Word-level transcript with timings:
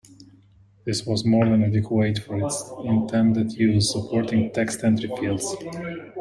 This 0.83 1.05
was 1.05 1.25
more 1.25 1.45
than 1.45 1.63
adequate 1.63 2.17
for 2.17 2.37
its 2.43 2.71
intended 2.83 3.51
use, 3.51 3.91
supporting 3.91 4.49
text 4.51 4.83
entry 4.83 5.11
fields. 5.15 5.55